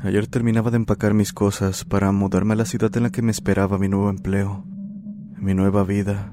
Ayer 0.00 0.28
terminaba 0.28 0.70
de 0.70 0.76
empacar 0.76 1.12
mis 1.12 1.32
cosas 1.32 1.84
para 1.84 2.12
mudarme 2.12 2.54
a 2.54 2.56
la 2.56 2.64
ciudad 2.64 2.96
en 2.96 3.02
la 3.02 3.10
que 3.10 3.20
me 3.20 3.32
esperaba 3.32 3.78
mi 3.78 3.88
nuevo 3.88 4.10
empleo, 4.10 4.64
mi 5.36 5.54
nueva 5.54 5.82
vida. 5.82 6.32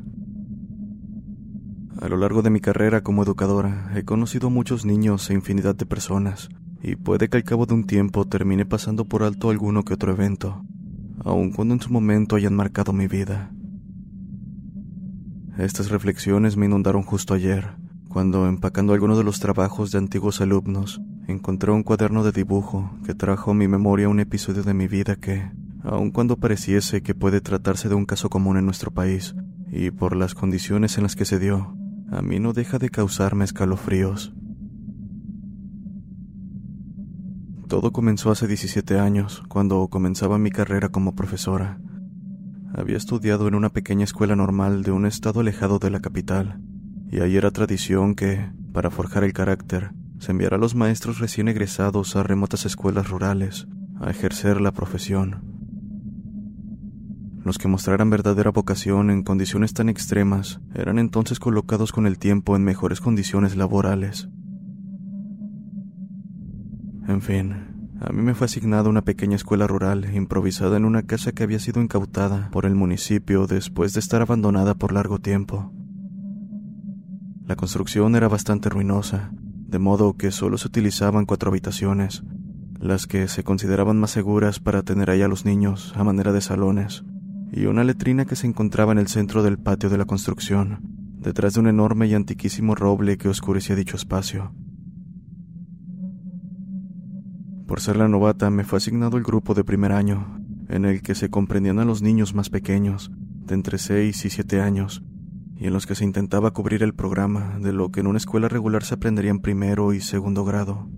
A 2.00 2.08
lo 2.08 2.18
largo 2.18 2.44
de 2.44 2.52
mi 2.52 2.60
carrera 2.60 3.02
como 3.02 3.24
educadora 3.24 3.92
he 3.96 4.04
conocido 4.04 4.52
muchos 4.52 4.86
niños 4.86 5.28
e 5.32 5.34
infinidad 5.34 5.74
de 5.76 5.88
personas, 5.88 6.50
y 6.84 6.96
puede 6.96 7.28
que 7.28 7.38
al 7.38 7.44
cabo 7.44 7.66
de 7.66 7.74
un 7.74 7.86
tiempo 7.86 8.26
termine 8.26 8.68
pasando 8.68 9.06
por 9.06 9.24
alto 9.24 9.50
alguno 9.50 9.82
que 9.82 9.96
otro 9.96 10.12
evento, 10.12 10.64
aun 11.24 11.52
cuando 11.52 11.74
en 11.74 11.82
su 11.82 11.92
momento 11.92 12.36
hayan 12.36 12.56
marcado 12.56 12.94
mi 12.94 13.08
vida. 13.08 13.52
Estas 15.58 15.90
reflexiones 15.90 16.56
me 16.56 16.68
inundaron 16.68 17.02
justo 17.02 17.34
ayer, 17.34 17.78
cuando 18.10 18.48
empacando 18.48 18.94
algunos 18.94 19.18
de 19.18 19.24
los 19.24 19.40
trabajos 19.40 19.92
de 19.92 19.98
antiguos 19.98 20.40
alumnos, 20.40 21.02
encontré 21.28 21.72
un 21.72 21.84
cuaderno 21.84 22.24
de 22.24 22.32
dibujo 22.32 22.92
que 23.06 23.16
trajo 23.16 23.52
a 23.52 23.54
mi 23.56 23.68
memoria 23.68 24.10
un 24.10 24.20
episodio 24.20 24.64
de 24.64 24.74
mi 24.74 24.88
vida 24.88 25.16
que, 25.16 25.52
aun 25.84 26.12
cuando 26.12 26.38
pareciese 26.38 27.02
que 27.02 27.16
puede 27.16 27.42
tratarse 27.42 27.90
de 27.90 27.96
un 27.96 28.06
caso 28.06 28.30
común 28.30 28.58
en 28.58 28.66
nuestro 28.66 28.92
país, 28.92 29.36
y 29.72 29.92
por 29.92 30.16
las 30.16 30.36
condiciones 30.36 30.98
en 30.98 31.04
las 31.04 31.16
que 31.16 31.26
se 31.26 31.40
dio, 31.40 31.76
a 32.12 32.22
mí 32.22 32.40
no 32.40 32.54
deja 32.54 32.78
de 32.78 32.90
causarme 32.90 33.46
escalofríos. 33.46 34.34
Todo 37.68 37.92
comenzó 37.92 38.30
hace 38.30 38.48
17 38.48 39.00
años, 39.00 39.44
cuando 39.50 39.88
comenzaba 39.88 40.38
mi 40.38 40.52
carrera 40.52 40.90
como 40.90 41.16
profesora. 41.16 41.80
Había 42.76 42.98
estudiado 42.98 43.48
en 43.48 43.56
una 43.56 43.70
pequeña 43.72 44.04
escuela 44.04 44.36
normal 44.36 44.84
de 44.84 44.92
un 44.92 45.06
estado 45.06 45.40
alejado 45.40 45.80
de 45.80 45.90
la 45.90 46.00
capital, 46.00 46.62
y 47.10 47.22
ahí 47.22 47.36
era 47.38 47.50
tradición 47.52 48.14
que, 48.14 48.52
para 48.72 48.92
forjar 48.92 49.24
el 49.24 49.34
carácter, 49.34 49.92
se 50.20 50.32
enviará 50.32 50.58
a 50.58 50.60
los 50.60 50.76
maestros 50.76 51.20
recién 51.20 51.48
egresados 51.48 52.16
a 52.16 52.24
remotas 52.24 52.66
escuelas 52.66 53.10
rurales 53.10 53.68
a 54.00 54.10
ejercer 54.10 54.62
la 54.62 54.72
profesión. 54.72 55.56
Los 57.44 57.58
que 57.58 57.68
mostraran 57.68 58.10
verdadera 58.10 58.50
vocación 58.50 59.12
en 59.12 59.24
condiciones 59.24 59.74
tan 59.74 59.88
extremas 59.88 60.60
eran 60.74 60.98
entonces 60.98 61.40
colocados 61.40 61.92
con 61.92 62.08
el 62.08 62.18
tiempo 62.18 62.56
en 62.56 62.64
mejores 62.64 63.02
condiciones 63.02 63.56
laborales. 63.56 64.30
En 67.08 67.22
fin, 67.22 67.54
a 68.02 68.12
mí 68.12 68.24
me 68.24 68.34
fue 68.34 68.46
asignada 68.46 68.90
una 68.90 69.04
pequeña 69.04 69.36
escuela 69.36 69.68
rural 69.68 70.14
improvisada 70.16 70.76
en 70.76 70.86
una 70.86 71.04
casa 71.04 71.34
que 71.34 71.44
había 71.44 71.60
sido 71.60 71.82
incautada 71.82 72.50
por 72.52 72.66
el 72.66 72.74
municipio 72.74 73.46
después 73.46 73.94
de 73.94 74.00
estar 74.00 74.24
abandonada 74.24 74.74
por 74.74 74.92
largo 74.92 75.20
tiempo. 75.20 75.72
La 77.46 77.56
construcción 77.56 78.16
era 78.16 78.28
bastante 78.28 78.70
ruinosa, 78.70 79.32
de 79.76 79.80
modo 79.80 80.14
que 80.14 80.32
solo 80.32 80.58
se 80.58 80.70
utilizaban 80.70 81.26
cuatro 81.26 81.50
habitaciones, 81.50 82.24
las 82.80 83.08
que 83.08 83.28
se 83.28 83.44
consideraban 83.44 84.00
más 84.00 84.12
seguras 84.12 84.62
para 84.62 84.84
tener 84.84 85.10
ahí 85.10 85.22
a 85.22 85.28
los 85.28 85.44
niños 85.44 85.92
a 85.98 86.06
manera 86.06 86.32
de 86.32 86.40
salones, 86.40 87.04
y 87.52 87.66
una 87.66 87.84
letrina 87.84 88.24
que 88.24 88.38
se 88.38 88.48
encontraba 88.48 88.94
en 88.94 89.00
el 89.00 89.10
centro 89.10 89.44
del 89.44 89.58
patio 89.58 89.90
de 89.90 89.98
la 89.98 90.06
construcción, 90.06 90.80
detrás 91.20 91.56
de 91.56 91.60
un 91.60 91.68
enorme 91.68 92.08
y 92.08 92.14
antiquísimo 92.14 92.74
roble 92.74 93.18
que 93.18 93.28
oscurecía 93.28 93.76
dicho 93.76 93.98
espacio. 93.98 94.54
Por 97.68 97.82
ser 97.82 97.98
la 97.98 98.08
novata 98.08 98.50
me 98.50 98.64
fue 98.64 98.78
asignado 98.78 99.18
el 99.18 99.24
grupo 99.24 99.56
de 99.56 99.66
primer 99.66 99.92
año, 99.92 100.40
en 100.70 100.86
el 100.86 101.02
que 101.02 101.16
se 101.16 101.30
comprendían 101.30 101.80
a 101.80 101.86
los 101.86 102.02
niños 102.02 102.34
más 102.34 102.50
pequeños, 102.50 103.12
de 103.46 103.56
entre 103.56 103.78
6 103.78 104.24
y 104.24 104.30
7 104.30 104.62
años, 104.62 105.04
y 105.58 105.68
en 105.68 105.74
los 105.74 105.86
que 105.86 105.96
se 105.96 106.04
intentaba 106.04 106.52
cubrir 106.52 106.84
el 106.84 106.94
programa 106.94 107.58
de 107.60 107.72
lo 107.72 107.92
que 107.92 108.02
en 108.02 108.08
una 108.08 108.18
escuela 108.18 108.50
regular 108.50 108.84
se 108.84 108.96
aprendería 108.96 109.32
en 109.32 109.40
primero 109.40 109.94
y 109.94 110.02
segundo 110.02 110.44
grado. 110.44 110.90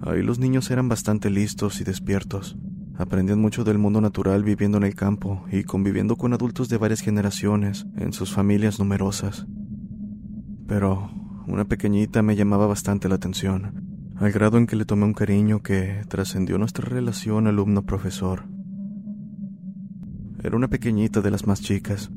Ahí 0.00 0.22
los 0.22 0.38
niños 0.38 0.70
eran 0.70 0.88
bastante 0.88 1.30
listos 1.30 1.80
y 1.80 1.84
despiertos, 1.84 2.56
aprendían 2.96 3.40
mucho 3.40 3.64
del 3.64 3.78
mundo 3.78 4.00
natural 4.00 4.44
viviendo 4.44 4.78
en 4.78 4.84
el 4.84 4.94
campo 4.94 5.44
y 5.50 5.64
conviviendo 5.64 6.16
con 6.16 6.32
adultos 6.32 6.68
de 6.68 6.78
varias 6.78 7.00
generaciones 7.00 7.86
en 7.96 8.12
sus 8.12 8.32
familias 8.32 8.78
numerosas. 8.78 9.46
Pero 10.66 11.10
una 11.46 11.64
pequeñita 11.64 12.22
me 12.22 12.36
llamaba 12.36 12.66
bastante 12.66 13.08
la 13.08 13.16
atención, 13.16 14.12
al 14.16 14.30
grado 14.30 14.58
en 14.58 14.66
que 14.66 14.76
le 14.76 14.84
tomé 14.84 15.04
un 15.04 15.14
cariño 15.14 15.62
que 15.62 16.02
trascendió 16.08 16.56
nuestra 16.58 16.88
relación 16.88 17.46
alumno-profesor. 17.46 18.44
Era 20.42 20.56
una 20.56 20.68
pequeñita 20.68 21.20
de 21.20 21.30
las 21.30 21.46
más 21.46 21.60
chicas, 21.60 22.10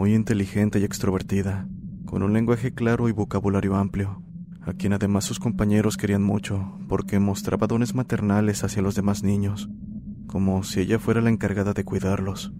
muy 0.00 0.14
inteligente 0.14 0.80
y 0.80 0.84
extrovertida, 0.84 1.68
con 2.06 2.22
un 2.22 2.32
lenguaje 2.32 2.72
claro 2.72 3.10
y 3.10 3.12
vocabulario 3.12 3.76
amplio, 3.76 4.22
a 4.62 4.72
quien 4.72 4.94
además 4.94 5.24
sus 5.24 5.38
compañeros 5.38 5.98
querían 5.98 6.22
mucho 6.22 6.78
porque 6.88 7.18
mostraba 7.18 7.66
dones 7.66 7.94
maternales 7.94 8.64
hacia 8.64 8.80
los 8.80 8.94
demás 8.94 9.22
niños, 9.22 9.68
como 10.26 10.62
si 10.62 10.80
ella 10.80 10.98
fuera 10.98 11.20
la 11.20 11.28
encargada 11.28 11.74
de 11.74 11.84
cuidarlos. 11.84 12.50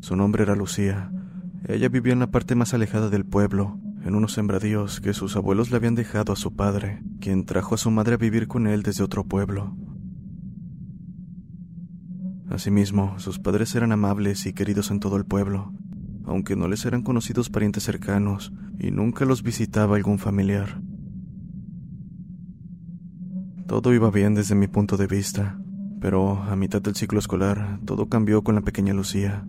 Su 0.00 0.16
nombre 0.16 0.44
era 0.44 0.56
Lucía. 0.56 1.12
Ella 1.68 1.90
vivía 1.90 2.14
en 2.14 2.20
la 2.20 2.30
parte 2.30 2.54
más 2.54 2.72
alejada 2.72 3.10
del 3.10 3.26
pueblo, 3.26 3.78
en 4.02 4.14
unos 4.14 4.32
sembradíos 4.32 5.02
que 5.02 5.12
sus 5.12 5.36
abuelos 5.36 5.70
le 5.70 5.76
habían 5.76 5.96
dejado 5.96 6.32
a 6.32 6.36
su 6.36 6.56
padre, 6.56 7.02
quien 7.20 7.44
trajo 7.44 7.74
a 7.74 7.78
su 7.78 7.90
madre 7.90 8.14
a 8.14 8.16
vivir 8.16 8.48
con 8.48 8.66
él 8.66 8.82
desde 8.82 9.04
otro 9.04 9.24
pueblo. 9.24 9.76
Asimismo, 12.50 13.16
sus 13.20 13.38
padres 13.38 13.76
eran 13.76 13.92
amables 13.92 14.44
y 14.44 14.52
queridos 14.52 14.90
en 14.90 14.98
todo 14.98 15.16
el 15.16 15.24
pueblo, 15.24 15.72
aunque 16.24 16.56
no 16.56 16.66
les 16.66 16.84
eran 16.84 17.02
conocidos 17.02 17.48
parientes 17.48 17.84
cercanos 17.84 18.52
y 18.80 18.90
nunca 18.90 19.24
los 19.24 19.44
visitaba 19.44 19.94
algún 19.94 20.18
familiar. 20.18 20.82
Todo 23.68 23.94
iba 23.94 24.10
bien 24.10 24.34
desde 24.34 24.56
mi 24.56 24.66
punto 24.66 24.96
de 24.96 25.06
vista, 25.06 25.60
pero 26.00 26.42
a 26.42 26.56
mitad 26.56 26.82
del 26.82 26.96
ciclo 26.96 27.20
escolar 27.20 27.78
todo 27.84 28.08
cambió 28.08 28.42
con 28.42 28.56
la 28.56 28.62
pequeña 28.62 28.94
Lucía. 28.94 29.46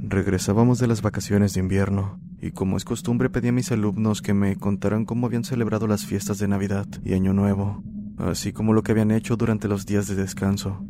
Regresábamos 0.00 0.80
de 0.80 0.88
las 0.88 1.02
vacaciones 1.02 1.54
de 1.54 1.60
invierno 1.60 2.18
y 2.40 2.50
como 2.50 2.76
es 2.76 2.84
costumbre 2.84 3.30
pedí 3.30 3.48
a 3.48 3.52
mis 3.52 3.70
alumnos 3.70 4.22
que 4.22 4.34
me 4.34 4.56
contaran 4.56 5.04
cómo 5.04 5.28
habían 5.28 5.44
celebrado 5.44 5.86
las 5.86 6.04
fiestas 6.04 6.38
de 6.40 6.48
Navidad 6.48 6.88
y 7.04 7.14
Año 7.14 7.32
Nuevo, 7.32 7.84
así 8.18 8.52
como 8.52 8.72
lo 8.72 8.82
que 8.82 8.90
habían 8.90 9.12
hecho 9.12 9.36
durante 9.36 9.68
los 9.68 9.86
días 9.86 10.08
de 10.08 10.16
descanso. 10.16 10.84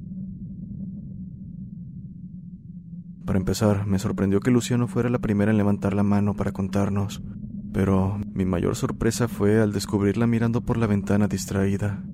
Para 3.32 3.40
empezar, 3.40 3.86
me 3.86 3.98
sorprendió 3.98 4.40
que 4.40 4.50
Luciano 4.50 4.88
fuera 4.88 5.08
la 5.08 5.18
primera 5.18 5.50
en 5.50 5.56
levantar 5.56 5.94
la 5.94 6.02
mano 6.02 6.34
para 6.34 6.52
contarnos, 6.52 7.22
pero 7.72 8.20
mi 8.34 8.44
mayor 8.44 8.76
sorpresa 8.76 9.26
fue 9.26 9.58
al 9.58 9.72
descubrirla 9.72 10.26
mirando 10.26 10.60
por 10.60 10.76
la 10.76 10.86
ventana 10.86 11.28
distraída. 11.28 12.04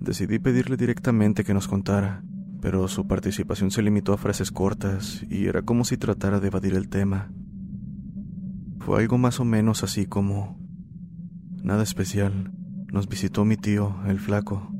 Decidí 0.00 0.38
pedirle 0.38 0.78
directamente 0.78 1.44
que 1.44 1.52
nos 1.52 1.68
contara, 1.68 2.24
pero 2.62 2.88
su 2.88 3.06
participación 3.06 3.70
se 3.70 3.82
limitó 3.82 4.14
a 4.14 4.16
frases 4.16 4.50
cortas 4.50 5.22
y 5.28 5.44
era 5.44 5.60
como 5.60 5.84
si 5.84 5.98
tratara 5.98 6.40
de 6.40 6.46
evadir 6.46 6.72
el 6.72 6.88
tema. 6.88 7.30
Fue 8.78 9.02
algo 9.02 9.18
más 9.18 9.38
o 9.38 9.44
menos 9.44 9.84
así 9.84 10.06
como... 10.06 10.58
Nada 11.62 11.82
especial. 11.82 12.54
Nos 12.90 13.06
visitó 13.06 13.44
mi 13.44 13.58
tío, 13.58 13.96
el 14.06 14.18
flaco. 14.18 14.75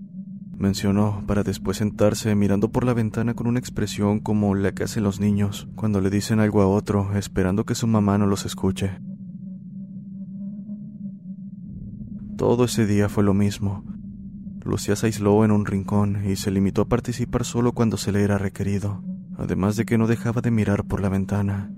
Mencionó, 0.58 1.22
para 1.26 1.42
después 1.42 1.76
sentarse 1.76 2.34
mirando 2.34 2.70
por 2.70 2.84
la 2.84 2.94
ventana 2.94 3.34
con 3.34 3.46
una 3.46 3.58
expresión 3.58 4.20
como 4.20 4.54
la 4.54 4.72
que 4.72 4.84
hacen 4.84 5.02
los 5.02 5.20
niños 5.20 5.68
cuando 5.74 6.00
le 6.00 6.08
dicen 6.08 6.40
algo 6.40 6.62
a 6.62 6.66
otro 6.66 7.14
esperando 7.14 7.64
que 7.64 7.74
su 7.74 7.86
mamá 7.86 8.16
no 8.16 8.26
los 8.26 8.46
escuche. 8.46 8.98
Todo 12.38 12.64
ese 12.64 12.86
día 12.86 13.10
fue 13.10 13.22
lo 13.22 13.34
mismo. 13.34 13.84
Lucía 14.64 14.96
se 14.96 15.06
aisló 15.06 15.44
en 15.44 15.50
un 15.50 15.66
rincón 15.66 16.24
y 16.26 16.36
se 16.36 16.50
limitó 16.50 16.82
a 16.82 16.88
participar 16.88 17.44
solo 17.44 17.72
cuando 17.72 17.98
se 17.98 18.10
le 18.10 18.22
era 18.22 18.38
requerido, 18.38 19.04
además 19.36 19.76
de 19.76 19.84
que 19.84 19.98
no 19.98 20.06
dejaba 20.06 20.40
de 20.40 20.50
mirar 20.50 20.84
por 20.84 21.00
la 21.00 21.10
ventana. 21.10 21.70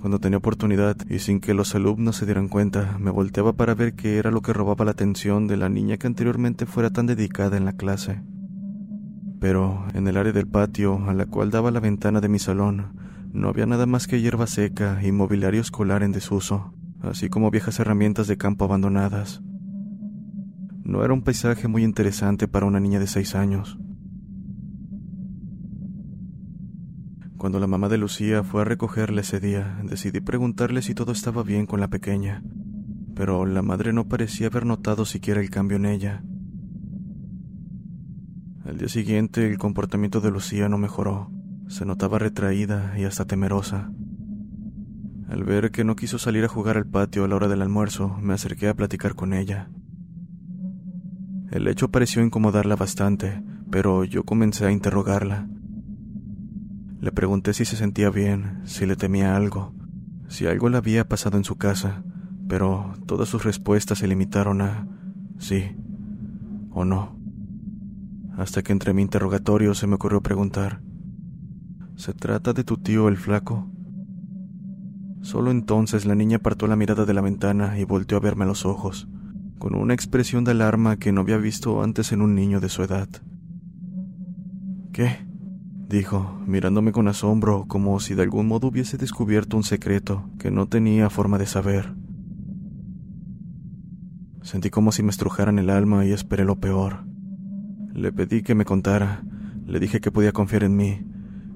Cuando 0.00 0.18
tenía 0.18 0.38
oportunidad 0.38 0.96
y 1.08 1.18
sin 1.18 1.40
que 1.40 1.54
los 1.54 1.74
alumnos 1.74 2.16
se 2.16 2.26
dieran 2.26 2.48
cuenta, 2.48 2.96
me 2.98 3.10
volteaba 3.10 3.54
para 3.54 3.74
ver 3.74 3.94
qué 3.94 4.18
era 4.18 4.30
lo 4.30 4.42
que 4.42 4.52
robaba 4.52 4.84
la 4.84 4.90
atención 4.92 5.46
de 5.46 5.56
la 5.56 5.68
niña 5.68 5.96
que 5.96 6.06
anteriormente 6.06 6.66
fuera 6.66 6.90
tan 6.90 7.06
dedicada 7.06 7.56
en 7.56 7.64
la 7.64 7.72
clase. 7.72 8.22
Pero 9.40 9.84
en 9.94 10.06
el 10.06 10.16
área 10.16 10.32
del 10.32 10.46
patio, 10.46 11.08
a 11.08 11.14
la 11.14 11.26
cual 11.26 11.50
daba 11.50 11.70
la 11.70 11.80
ventana 11.80 12.20
de 12.20 12.28
mi 12.28 12.38
salón, 12.38 12.94
no 13.32 13.48
había 13.48 13.66
nada 13.66 13.86
más 13.86 14.06
que 14.06 14.20
hierba 14.20 14.46
seca 14.46 15.00
y 15.02 15.12
mobiliario 15.12 15.60
escolar 15.60 16.02
en 16.02 16.12
desuso, 16.12 16.72
así 17.02 17.28
como 17.28 17.50
viejas 17.50 17.78
herramientas 17.78 18.26
de 18.28 18.36
campo 18.36 18.64
abandonadas. 18.64 19.42
No 20.84 21.04
era 21.04 21.12
un 21.12 21.22
paisaje 21.22 21.68
muy 21.68 21.84
interesante 21.84 22.48
para 22.48 22.66
una 22.66 22.80
niña 22.80 23.00
de 23.00 23.06
seis 23.06 23.34
años. 23.34 23.78
Cuando 27.36 27.60
la 27.60 27.66
mamá 27.66 27.88
de 27.88 27.98
Lucía 27.98 28.42
fue 28.42 28.62
a 28.62 28.64
recogerla 28.64 29.20
ese 29.20 29.40
día, 29.40 29.78
decidí 29.84 30.20
preguntarle 30.20 30.80
si 30.80 30.94
todo 30.94 31.12
estaba 31.12 31.42
bien 31.42 31.66
con 31.66 31.80
la 31.80 31.88
pequeña, 31.88 32.42
pero 33.14 33.44
la 33.44 33.62
madre 33.62 33.92
no 33.92 34.08
parecía 34.08 34.46
haber 34.46 34.64
notado 34.64 35.04
siquiera 35.04 35.40
el 35.40 35.50
cambio 35.50 35.76
en 35.76 35.86
ella. 35.86 36.22
Al 38.64 38.78
día 38.78 38.88
siguiente 38.88 39.46
el 39.46 39.58
comportamiento 39.58 40.20
de 40.20 40.30
Lucía 40.30 40.68
no 40.68 40.78
mejoró, 40.78 41.30
se 41.68 41.84
notaba 41.84 42.18
retraída 42.18 42.98
y 42.98 43.04
hasta 43.04 43.26
temerosa. 43.26 43.92
Al 45.28 45.44
ver 45.44 45.70
que 45.70 45.84
no 45.84 45.94
quiso 45.94 46.18
salir 46.18 46.44
a 46.44 46.48
jugar 46.48 46.76
al 46.76 46.86
patio 46.86 47.24
a 47.24 47.28
la 47.28 47.36
hora 47.36 47.48
del 47.48 47.62
almuerzo, 47.62 48.16
me 48.20 48.32
acerqué 48.32 48.68
a 48.68 48.74
platicar 48.74 49.14
con 49.14 49.34
ella. 49.34 49.68
El 51.50 51.68
hecho 51.68 51.90
pareció 51.90 52.22
incomodarla 52.22 52.76
bastante, 52.76 53.42
pero 53.70 54.04
yo 54.04 54.24
comencé 54.24 54.66
a 54.66 54.72
interrogarla. 54.72 55.48
Le 57.00 57.12
pregunté 57.12 57.52
si 57.52 57.64
se 57.64 57.76
sentía 57.76 58.10
bien, 58.10 58.62
si 58.64 58.86
le 58.86 58.96
temía 58.96 59.36
algo, 59.36 59.74
si 60.28 60.46
algo 60.46 60.68
le 60.68 60.78
había 60.78 61.06
pasado 61.06 61.36
en 61.36 61.44
su 61.44 61.56
casa, 61.56 62.02
pero 62.48 62.94
todas 63.06 63.28
sus 63.28 63.44
respuestas 63.44 63.98
se 63.98 64.06
limitaron 64.06 64.62
a 64.62 64.88
sí 65.38 65.76
o 66.70 66.84
no. 66.84 67.16
Hasta 68.36 68.62
que 68.62 68.72
entre 68.72 68.92
mi 68.94 69.02
interrogatorio 69.02 69.74
se 69.74 69.86
me 69.86 69.94
ocurrió 69.94 70.22
preguntar, 70.22 70.80
¿se 71.96 72.12
trata 72.12 72.52
de 72.52 72.64
tu 72.64 72.76
tío 72.76 73.08
el 73.08 73.16
flaco? 73.16 73.70
Solo 75.22 75.50
entonces 75.50 76.06
la 76.06 76.14
niña 76.14 76.36
apartó 76.36 76.66
la 76.66 76.76
mirada 76.76 77.04
de 77.04 77.14
la 77.14 77.20
ventana 77.20 77.78
y 77.78 77.84
volteó 77.84 78.18
a 78.18 78.20
verme 78.20 78.44
a 78.44 78.48
los 78.48 78.64
ojos, 78.64 79.08
con 79.58 79.74
una 79.74 79.94
expresión 79.94 80.44
de 80.44 80.52
alarma 80.52 80.98
que 80.98 81.12
no 81.12 81.22
había 81.22 81.38
visto 81.38 81.82
antes 81.82 82.12
en 82.12 82.22
un 82.22 82.34
niño 82.34 82.60
de 82.60 82.68
su 82.68 82.82
edad. 82.82 83.08
¿Qué? 84.92 85.26
Dijo, 85.88 86.38
mirándome 86.46 86.92
con 86.92 87.08
asombro, 87.08 87.66
como 87.68 88.00
si 88.00 88.14
de 88.14 88.22
algún 88.22 88.48
modo 88.48 88.68
hubiese 88.68 88.96
descubierto 88.96 89.56
un 89.56 89.62
secreto 89.62 90.28
que 90.38 90.50
no 90.50 90.66
tenía 90.66 91.10
forma 91.10 91.38
de 91.38 91.46
saber. 91.46 91.94
Sentí 94.42 94.70
como 94.70 94.92
si 94.92 95.02
me 95.02 95.10
estrujaran 95.10 95.58
el 95.58 95.70
alma 95.70 96.04
y 96.04 96.12
esperé 96.12 96.44
lo 96.44 96.56
peor. 96.56 97.04
Le 97.92 98.12
pedí 98.12 98.42
que 98.42 98.54
me 98.54 98.64
contara, 98.64 99.24
le 99.66 99.80
dije 99.80 100.00
que 100.00 100.12
podía 100.12 100.32
confiar 100.32 100.64
en 100.64 100.76
mí, 100.76 101.00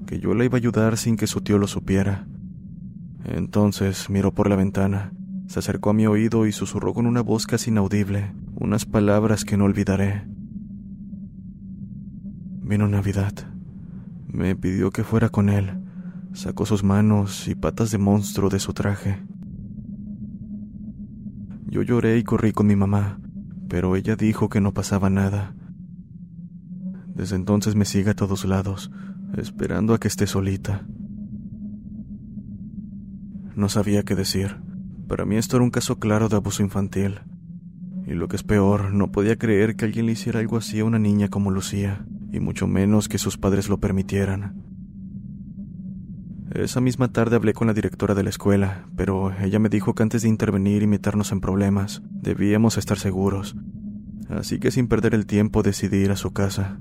que 0.07 0.19
yo 0.19 0.35
la 0.35 0.45
iba 0.45 0.57
a 0.57 0.59
ayudar 0.59 0.97
sin 0.97 1.17
que 1.17 1.27
su 1.27 1.41
tío 1.41 1.59
lo 1.59 1.67
supiera. 1.67 2.27
Entonces 3.25 4.11
miró 4.11 4.33
por 4.33 4.49
la 4.49 4.57
ventana, 4.57 5.13
se 5.47 5.59
acercó 5.59 5.91
a 5.91 5.95
mi 5.95 6.07
oído 6.07 6.47
y 6.47 6.53
susurró 6.53 6.95
con 6.95 7.07
una 7.07 7.21
voz 7.21 7.47
casi 7.47 7.71
inaudible 7.71 8.33
unas 8.61 8.85
palabras 8.85 9.45
que 9.45 9.57
no 9.57 9.65
olvidaré. 9.65 10.23
Vino 12.63 12.87
Navidad. 12.87 13.33
Me 14.33 14.55
pidió 14.55 14.91
que 14.91 15.03
fuera 15.03 15.29
con 15.29 15.49
él. 15.49 15.73
Sacó 16.33 16.65
sus 16.65 16.85
manos 16.85 17.49
y 17.49 17.57
patas 17.57 17.91
de 17.91 17.99
monstruo 17.99 18.49
de 18.49 18.61
su 18.61 18.73
traje. 18.73 19.19
Yo 21.67 21.83
lloré 21.83 22.17
y 22.19 22.23
corrí 22.23 22.53
con 22.53 22.69
mi 22.69 22.77
mamá, 22.77 23.21
pero 23.69 23.97
ella 23.97 24.15
dijo 24.15 24.49
que 24.49 24.61
no 24.61 24.73
pasaba 24.73 25.11
nada. 25.11 25.55
Desde 27.09 27.37
entonces 27.37 27.75
me 27.75 27.85
sigue 27.85 28.11
a 28.11 28.15
todos 28.15 28.45
lados, 28.45 28.93
esperando 29.37 29.95
a 29.95 29.99
que 29.99 30.09
esté 30.09 30.29
solita. 30.29 30.87
No 33.57 33.69
sabía 33.69 34.05
qué 34.05 34.15
decir. 34.15 34.57
Para 35.09 35.25
mí 35.25 35.37
esto 35.37 35.57
era 35.57 35.65
un 35.65 35.71
caso 35.71 35.99
claro 35.99 36.29
de 36.29 36.37
abuso 36.37 36.63
infantil. 36.63 37.21
Y 38.07 38.15
lo 38.15 38.29
que 38.29 38.37
es 38.37 38.45
peor, 38.45 38.93
no 38.93 39.11
podía 39.11 39.37
creer 39.37 39.75
que 39.75 39.87
alguien 39.87 40.07
le 40.07 40.13
hiciera 40.13 40.39
algo 40.39 40.57
así 40.57 40.79
a 40.79 40.85
una 40.85 41.01
niña 41.01 41.29
como 41.29 41.51
Lucía 41.51 42.07
y 42.33 42.41
mucho 42.41 42.67
menos 42.67 43.09
que 43.09 43.19
sus 43.19 43.39
padres 43.39 43.69
lo 43.69 43.79
permitieran. 43.79 44.71
Esa 46.53 46.81
misma 46.81 47.13
tarde 47.13 47.37
hablé 47.37 47.53
con 47.53 47.69
la 47.69 47.75
directora 47.75 48.15
de 48.15 48.25
la 48.25 48.31
escuela, 48.31 48.89
pero 48.97 49.33
ella 49.41 49.61
me 49.61 49.69
dijo 49.69 49.95
que 49.95 50.03
antes 50.03 50.23
de 50.23 50.29
intervenir 50.29 50.83
y 50.83 50.89
meternos 50.89 51.31
en 51.31 51.41
problemas, 51.41 52.03
debíamos 52.11 52.77
estar 52.77 52.99
seguros. 52.99 53.55
Así 54.29 54.59
que 54.59 54.73
sin 54.73 54.89
perder 54.89 55.15
el 55.15 55.27
tiempo 55.27 55.63
decidí 55.63 55.99
ir 55.99 56.11
a 56.11 56.17
su 56.17 56.33
casa. 56.33 56.81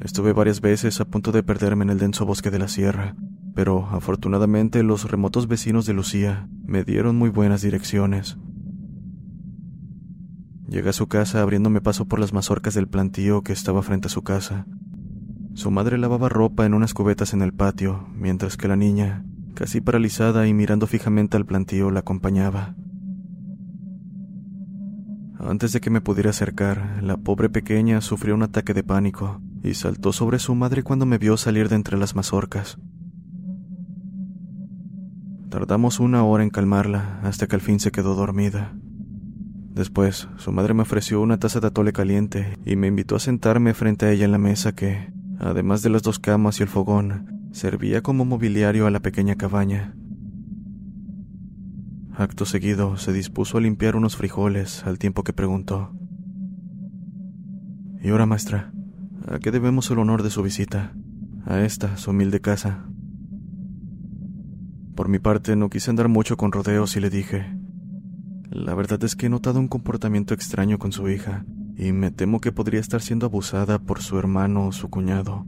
Estuve 0.00 0.32
varias 0.32 0.60
veces 0.60 1.00
a 1.00 1.04
punto 1.04 1.32
de 1.32 1.42
perderme 1.42 1.82
en 1.82 1.90
el 1.90 1.98
denso 1.98 2.24
bosque 2.24 2.52
de 2.52 2.60
la 2.60 2.68
sierra, 2.68 3.16
pero 3.56 3.86
afortunadamente 3.86 4.84
los 4.84 5.10
remotos 5.10 5.48
vecinos 5.48 5.84
de 5.84 5.94
Lucía 5.94 6.48
me 6.64 6.84
dieron 6.84 7.16
muy 7.16 7.30
buenas 7.30 7.62
direcciones. 7.62 8.38
Llegué 10.68 10.88
a 10.88 10.92
su 10.92 11.06
casa 11.06 11.42
abriéndome 11.42 11.80
paso 11.80 12.06
por 12.06 12.18
las 12.18 12.32
mazorcas 12.32 12.74
del 12.74 12.88
plantío 12.88 13.42
que 13.42 13.52
estaba 13.52 13.82
frente 13.82 14.08
a 14.08 14.10
su 14.10 14.22
casa. 14.22 14.66
Su 15.54 15.70
madre 15.70 15.96
lavaba 15.96 16.28
ropa 16.28 16.66
en 16.66 16.74
unas 16.74 16.92
cubetas 16.92 17.32
en 17.32 17.42
el 17.42 17.52
patio, 17.52 18.08
mientras 18.14 18.56
que 18.56 18.68
la 18.68 18.76
niña, 18.76 19.24
casi 19.54 19.80
paralizada 19.80 20.46
y 20.46 20.54
mirando 20.54 20.86
fijamente 20.86 21.36
al 21.36 21.46
plantío, 21.46 21.90
la 21.90 22.00
acompañaba. 22.00 22.74
Antes 25.38 25.72
de 25.72 25.80
que 25.80 25.90
me 25.90 26.00
pudiera 26.00 26.30
acercar, 26.30 27.02
la 27.02 27.16
pobre 27.16 27.48
pequeña 27.48 28.00
sufrió 28.00 28.34
un 28.34 28.42
ataque 28.42 28.74
de 28.74 28.82
pánico 28.82 29.40
y 29.62 29.74
saltó 29.74 30.12
sobre 30.12 30.38
su 30.40 30.54
madre 30.54 30.82
cuando 30.82 31.06
me 31.06 31.18
vio 31.18 31.36
salir 31.36 31.68
de 31.68 31.76
entre 31.76 31.96
las 31.96 32.16
mazorcas. 32.16 32.78
Tardamos 35.48 36.00
una 36.00 36.24
hora 36.24 36.42
en 36.42 36.50
calmarla 36.50 37.20
hasta 37.22 37.46
que 37.46 37.54
al 37.54 37.62
fin 37.62 37.78
se 37.78 37.92
quedó 37.92 38.14
dormida. 38.14 38.74
Después, 39.76 40.26
su 40.38 40.52
madre 40.52 40.72
me 40.72 40.84
ofreció 40.84 41.20
una 41.20 41.36
taza 41.36 41.60
de 41.60 41.66
atole 41.66 41.92
caliente 41.92 42.56
y 42.64 42.76
me 42.76 42.86
invitó 42.86 43.14
a 43.14 43.20
sentarme 43.20 43.74
frente 43.74 44.06
a 44.06 44.10
ella 44.10 44.24
en 44.24 44.32
la 44.32 44.38
mesa 44.38 44.74
que, 44.74 45.12
además 45.38 45.82
de 45.82 45.90
las 45.90 46.02
dos 46.02 46.18
camas 46.18 46.58
y 46.58 46.62
el 46.62 46.70
fogón, 46.70 47.50
servía 47.52 48.00
como 48.00 48.24
mobiliario 48.24 48.86
a 48.86 48.90
la 48.90 49.00
pequeña 49.00 49.34
cabaña. 49.34 49.94
Acto 52.14 52.46
seguido, 52.46 52.96
se 52.96 53.12
dispuso 53.12 53.58
a 53.58 53.60
limpiar 53.60 53.96
unos 53.96 54.16
frijoles 54.16 54.82
al 54.86 54.98
tiempo 54.98 55.24
que 55.24 55.34
preguntó. 55.34 55.92
¿Y 58.02 58.08
ahora, 58.08 58.24
maestra? 58.24 58.72
¿A 59.28 59.40
qué 59.40 59.50
debemos 59.50 59.90
el 59.90 59.98
honor 59.98 60.22
de 60.22 60.30
su 60.30 60.42
visita? 60.42 60.94
A 61.44 61.60
esta, 61.60 61.98
su 61.98 62.12
humilde 62.12 62.40
casa. 62.40 62.86
Por 64.94 65.10
mi 65.10 65.18
parte, 65.18 65.54
no 65.54 65.68
quise 65.68 65.90
andar 65.90 66.08
mucho 66.08 66.38
con 66.38 66.50
rodeos 66.50 66.96
y 66.96 67.00
le 67.00 67.10
dije, 67.10 67.54
la 68.56 68.74
verdad 68.74 69.04
es 69.04 69.16
que 69.16 69.26
he 69.26 69.28
notado 69.28 69.60
un 69.60 69.68
comportamiento 69.68 70.32
extraño 70.32 70.78
con 70.78 70.90
su 70.90 71.10
hija, 71.10 71.44
y 71.76 71.92
me 71.92 72.10
temo 72.10 72.40
que 72.40 72.52
podría 72.52 72.80
estar 72.80 73.02
siendo 73.02 73.26
abusada 73.26 73.78
por 73.78 74.00
su 74.00 74.18
hermano 74.18 74.68
o 74.68 74.72
su 74.72 74.88
cuñado. 74.88 75.44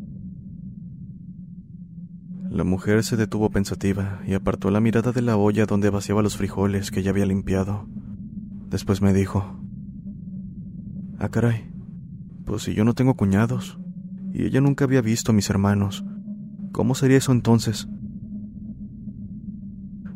La 2.50 2.64
mujer 2.64 3.02
se 3.04 3.16
detuvo 3.16 3.48
pensativa 3.48 4.20
y 4.26 4.34
apartó 4.34 4.70
la 4.70 4.80
mirada 4.80 5.12
de 5.12 5.22
la 5.22 5.38
olla 5.38 5.64
donde 5.64 5.88
vaciaba 5.88 6.22
los 6.22 6.36
frijoles 6.36 6.90
que 6.90 7.02
ya 7.02 7.10
había 7.10 7.24
limpiado. 7.24 7.86
Después 8.68 9.00
me 9.00 9.14
dijo, 9.14 9.58
Ah, 11.18 11.30
caray, 11.30 11.70
pues 12.44 12.64
si 12.64 12.74
yo 12.74 12.84
no 12.84 12.92
tengo 12.92 13.14
cuñados, 13.14 13.78
y 14.34 14.44
ella 14.44 14.60
nunca 14.60 14.84
había 14.84 15.00
visto 15.00 15.32
a 15.32 15.34
mis 15.34 15.48
hermanos, 15.48 16.04
¿cómo 16.72 16.94
sería 16.94 17.16
eso 17.16 17.32
entonces? 17.32 17.88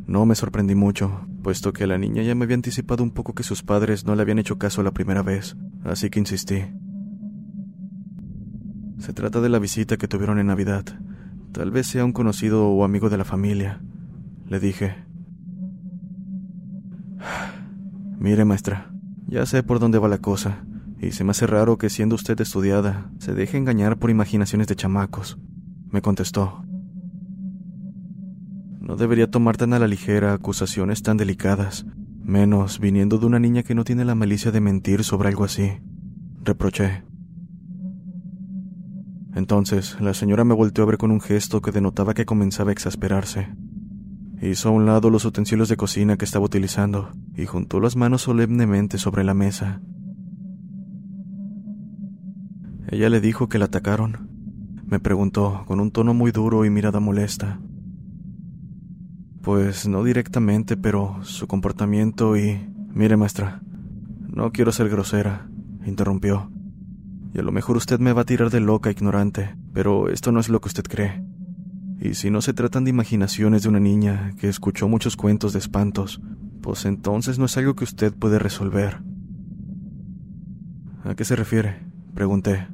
No 0.07 0.27
me 0.27 0.35
sorprendí 0.35 0.75
mucho, 0.75 1.27
puesto 1.43 1.73
que 1.73 1.87
la 1.87 1.99
niña 1.99 2.23
ya 2.23 2.35
me 2.35 2.45
había 2.45 2.55
anticipado 2.55 3.03
un 3.03 3.11
poco 3.11 3.35
que 3.35 3.43
sus 3.43 3.63
padres 3.63 4.07
no 4.07 4.15
le 4.15 4.23
habían 4.23 4.39
hecho 4.39 4.59
caso 4.59 4.83
la 4.83 4.93
primera 4.93 5.23
vez, 5.23 5.57
así 5.85 6.09
que 6.09 6.21
insistí. 6.21 6.65
Se 8.99 9.13
trata 9.13 9.41
de 9.41 9.49
la 9.49 9.59
visita 9.59 9.97
que 9.97 10.09
tuvieron 10.09 10.39
en 10.39 10.47
Navidad. 10.47 10.85
Tal 11.53 11.71
vez 11.71 11.89
sea 11.89 12.05
un 12.05 12.13
conocido 12.13 12.69
o 12.69 12.85
amigo 12.85 13.11
de 13.11 13.19
la 13.19 13.25
familia, 13.25 13.83
le 14.49 14.61
dije. 14.61 14.95
Mire, 18.19 18.45
maestra, 18.45 18.93
ya 19.27 19.45
sé 19.45 19.63
por 19.63 19.81
dónde 19.81 19.99
va 19.99 20.09
la 20.09 20.19
cosa, 20.19 20.65
y 21.01 21.11
se 21.11 21.25
me 21.25 21.33
hace 21.33 21.47
raro 21.47 21.79
que 21.79 21.91
siendo 21.91 22.15
usted 22.15 22.41
estudiada, 22.41 23.11
se 23.19 23.35
deje 23.35 23.59
engañar 23.59 23.99
por 23.99 24.11
imaginaciones 24.11 24.69
de 24.69 24.77
chamacos, 24.77 25.39
me 25.91 26.01
contestó. 26.01 26.65
No 28.93 28.99
debería 28.99 29.31
tomar 29.31 29.57
tan 29.57 29.73
a 29.73 29.79
la 29.79 29.89
ligera 29.89 30.35
acusaciones 30.35 31.03
tan 31.03 31.17
delicadas, 31.17 31.87
menos 32.23 32.79
viniendo 32.79 33.17
de 33.17 33.25
una 33.25 33.39
niña 33.39 33.63
que 33.63 33.75
no 33.75 33.85
tiene 33.85 34.05
la 34.05 34.15
malicia 34.15 34.51
de 34.51 34.61
mentir 34.61 35.03
sobre 35.03 35.31
algo 35.31 35.45
así, 35.45 35.81
reproché. 36.45 37.03
Entonces, 39.35 39.99
la 39.99 40.13
señora 40.13 40.45
me 40.45 40.53
volteó 40.53 40.85
a 40.85 40.89
ver 40.89 40.99
con 40.99 41.11
un 41.11 41.23
gesto 41.23 41.63
que 41.63 41.73
denotaba 41.73 42.13
que 42.13 42.27
comenzaba 42.27 42.69
a 42.69 42.73
exasperarse. 42.75 43.49
Hizo 44.43 44.69
a 44.69 44.73
un 44.73 44.85
lado 44.85 45.09
los 45.09 45.25
utensilios 45.25 45.71
de 45.71 45.79
cocina 45.79 46.19
que 46.19 46.27
estaba 46.27 46.45
utilizando 46.45 47.13
y 47.35 47.47
juntó 47.47 47.81
las 47.81 47.97
manos 47.97 48.21
solemnemente 48.21 48.99
sobre 48.99 49.25
la 49.25 49.33
mesa. 49.33 49.81
Ella 52.89 53.09
le 53.09 53.23
dijo 53.23 53.49
que 53.49 53.59
la 53.59 53.65
atacaron. 53.65 54.29
Me 54.85 55.01
preguntó 55.01 55.65
con 55.67 55.81
un 55.81 55.93
tono 55.93 56.13
muy 56.13 56.31
duro 56.31 56.67
y 56.67 56.69
mirada 56.69 57.01
molesta. 57.01 57.59
Pues 59.43 59.89
no 59.89 60.05
directamente, 60.05 60.77
pero 60.77 61.19
su 61.23 61.47
comportamiento 61.47 62.37
y... 62.37 62.69
Mire, 62.95 63.17
maestra, 63.17 63.63
no 64.29 64.53
quiero 64.53 64.71
ser 64.71 64.89
grosera, 64.89 65.49
interrumpió. 65.85 66.51
Y 67.35 67.39
a 67.39 67.43
lo 67.43 67.51
mejor 67.51 67.77
usted 67.77 67.99
me 67.99 68.13
va 68.13 68.23
a 68.23 68.27
tirar 68.27 68.51
de 68.51 68.61
loca 68.61 68.91
ignorante, 68.91 69.57
pero 69.73 70.11
esto 70.11 70.31
no 70.31 70.41
es 70.41 70.49
lo 70.49 70.61
que 70.61 70.69
usted 70.69 70.85
cree. 70.85 71.25
Y 72.01 72.15
si 72.15 72.31
no 72.31 72.43
se 72.43 72.53
tratan 72.53 72.85
de 72.85 72.91
imaginaciones 72.91 73.63
de 73.63 73.69
una 73.71 73.81
niña 73.81 74.33
que 74.39 74.49
escuchó 74.49 74.89
muchos 74.89 75.17
cuentos 75.17 75.53
de 75.53 75.59
espantos, 75.59 76.21
pues 76.61 76.85
entonces 76.85 77.39
no 77.39 77.47
es 77.47 77.57
algo 77.57 77.75
que 77.75 77.85
usted 77.85 78.15
puede 78.15 78.39
resolver. 78.39 79.03
¿A 81.05 81.15
qué 81.15 81.25
se 81.25 81.35
refiere? 81.35 81.81
pregunté. 82.15 82.69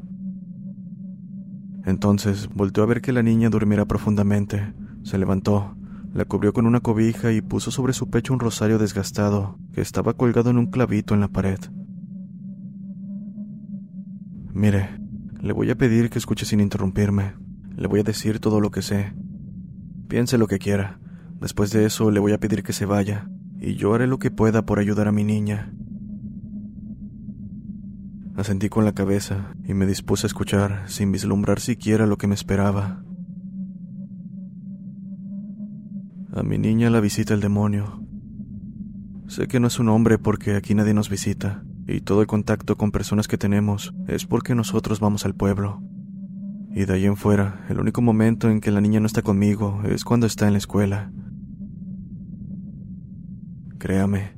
Entonces 1.86 2.48
volteó 2.52 2.82
a 2.82 2.86
ver 2.86 3.00
que 3.00 3.12
la 3.12 3.22
niña 3.22 3.48
durmiera 3.48 3.86
profundamente. 3.86 4.74
Se 5.04 5.16
levantó, 5.16 5.77
la 6.12 6.24
cubrió 6.24 6.52
con 6.52 6.66
una 6.66 6.80
cobija 6.80 7.32
y 7.32 7.40
puso 7.40 7.70
sobre 7.70 7.92
su 7.92 8.10
pecho 8.10 8.32
un 8.32 8.40
rosario 8.40 8.78
desgastado 8.78 9.58
que 9.72 9.80
estaba 9.80 10.14
colgado 10.14 10.50
en 10.50 10.58
un 10.58 10.66
clavito 10.66 11.14
en 11.14 11.20
la 11.20 11.28
pared. 11.28 11.58
Mire, 14.52 14.98
le 15.40 15.52
voy 15.52 15.70
a 15.70 15.76
pedir 15.76 16.10
que 16.10 16.18
escuche 16.18 16.44
sin 16.44 16.60
interrumpirme. 16.60 17.34
Le 17.76 17.86
voy 17.86 18.00
a 18.00 18.04
decir 18.04 18.40
todo 18.40 18.60
lo 18.60 18.70
que 18.70 18.82
sé. 18.82 19.12
Piense 20.08 20.38
lo 20.38 20.48
que 20.48 20.58
quiera. 20.58 20.98
Después 21.40 21.70
de 21.70 21.84
eso 21.84 22.10
le 22.10 22.18
voy 22.18 22.32
a 22.32 22.38
pedir 22.38 22.64
que 22.64 22.72
se 22.72 22.84
vaya, 22.84 23.30
y 23.60 23.76
yo 23.76 23.94
haré 23.94 24.08
lo 24.08 24.18
que 24.18 24.32
pueda 24.32 24.66
por 24.66 24.80
ayudar 24.80 25.06
a 25.06 25.12
mi 25.12 25.22
niña. 25.22 25.72
Asentí 28.34 28.68
con 28.68 28.84
la 28.84 28.92
cabeza 28.92 29.54
y 29.64 29.74
me 29.74 29.86
dispuse 29.86 30.26
a 30.26 30.28
escuchar, 30.28 30.84
sin 30.86 31.12
vislumbrar 31.12 31.60
siquiera 31.60 32.06
lo 32.06 32.18
que 32.18 32.26
me 32.26 32.34
esperaba. 32.34 33.04
A 36.30 36.42
mi 36.42 36.58
niña 36.58 36.90
la 36.90 37.00
visita 37.00 37.32
el 37.32 37.40
demonio. 37.40 38.02
Sé 39.28 39.48
que 39.48 39.60
no 39.60 39.68
es 39.68 39.78
un 39.78 39.88
hombre 39.88 40.18
porque 40.18 40.56
aquí 40.56 40.74
nadie 40.74 40.92
nos 40.92 41.08
visita, 41.08 41.64
y 41.86 42.02
todo 42.02 42.20
el 42.20 42.26
contacto 42.26 42.76
con 42.76 42.90
personas 42.90 43.28
que 43.28 43.38
tenemos 43.38 43.94
es 44.06 44.26
porque 44.26 44.54
nosotros 44.54 45.00
vamos 45.00 45.24
al 45.24 45.34
pueblo. 45.34 45.82
Y 46.70 46.84
de 46.84 46.92
ahí 46.92 47.06
en 47.06 47.16
fuera, 47.16 47.64
el 47.70 47.80
único 47.80 48.02
momento 48.02 48.50
en 48.50 48.60
que 48.60 48.70
la 48.70 48.82
niña 48.82 49.00
no 49.00 49.06
está 49.06 49.22
conmigo 49.22 49.80
es 49.84 50.04
cuando 50.04 50.26
está 50.26 50.46
en 50.46 50.52
la 50.52 50.58
escuela. 50.58 51.10
Créame, 53.78 54.36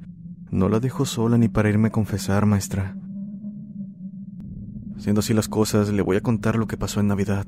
no 0.51 0.69
la 0.69 0.79
dejo 0.79 1.05
sola 1.07 1.39
ni 1.39 1.49
para 1.49 1.71
irme 1.71 1.89
a 1.89 1.93
confesar, 1.93 2.47
maestra. 2.47 2.97
Siendo 4.99 5.21
así 5.21 5.35
las 5.35 5.49
cosas, 5.49 5.91
le 5.93 6.03
voy 6.03 6.17
a 6.17 6.21
contar 6.21 6.57
lo 6.57 6.69
que 6.69 6.77
pasó 6.77 7.01
en 7.01 7.09
Navidad. 7.09 7.47